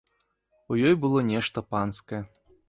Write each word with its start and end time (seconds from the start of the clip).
У 0.73 0.77
ёй 0.87 0.95
было 1.03 1.19
нешта 1.31 1.65
панскае. 1.75 2.23